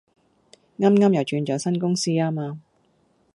[0.79, 2.59] 啱啱又轉咗新公司呀嘛